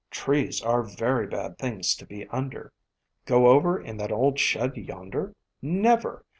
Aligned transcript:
Trees 0.09 0.63
are 0.63 0.81
very 0.81 1.27
bad 1.27 1.59
things 1.59 1.93
to 1.93 2.07
be 2.07 2.25
under. 2.29 2.73
Go 3.25 3.45
over 3.45 3.79
in 3.79 3.97
that 3.97 4.11
old 4.11 4.39
shed 4.39 4.75
yonder? 4.75 5.35
Never! 5.61 6.25